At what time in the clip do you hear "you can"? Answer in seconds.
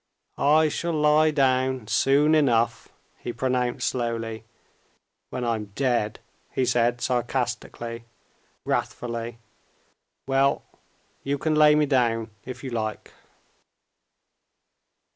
11.21-11.53